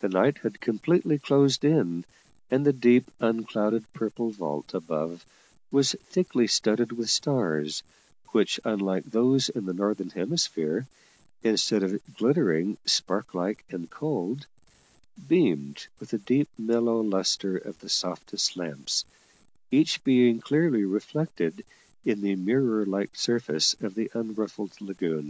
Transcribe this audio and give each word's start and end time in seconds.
The 0.00 0.08
night 0.08 0.38
had 0.38 0.60
completely 0.60 1.20
closed 1.20 1.64
in, 1.64 2.04
and 2.50 2.66
the 2.66 2.72
deep, 2.72 3.08
unclouded 3.20 3.84
purple 3.92 4.32
vault 4.32 4.74
above 4.74 5.24
was 5.70 5.94
thickly 6.02 6.48
studded 6.48 6.90
with 6.90 7.08
stars, 7.08 7.84
which, 8.32 8.58
unlike 8.64 9.04
those 9.04 9.48
in 9.48 9.64
the 9.64 9.72
northern 9.72 10.10
hemisphere, 10.10 10.88
instead 11.44 11.84
of 11.84 12.00
glittering 12.16 12.76
spark 12.86 13.34
like 13.34 13.62
and 13.70 13.88
cold, 13.88 14.46
beamed 15.28 15.86
with 16.00 16.08
the 16.08 16.18
deep, 16.18 16.48
mellow 16.58 17.00
lustre 17.00 17.56
of 17.56 17.78
the 17.78 17.88
softest 17.88 18.56
lamps, 18.56 19.04
each 19.70 20.02
being 20.02 20.40
clearly 20.40 20.82
reflected 20.84 21.64
in 22.04 22.20
the 22.20 22.34
mirror 22.34 22.84
like 22.84 23.14
surface 23.14 23.76
of 23.80 23.94
the 23.94 24.10
unruffled 24.12 24.72
lagoon. 24.80 25.24